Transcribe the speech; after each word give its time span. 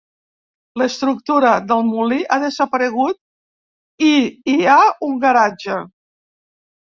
L'estructura 0.81 1.49
del 1.71 1.83
molí 1.89 2.17
ha 2.29 2.39
desaparegut 2.43 4.07
i 4.07 4.15
hi 4.53 4.67
ha 4.71 4.79
un 5.09 5.19
garatge. 5.27 5.77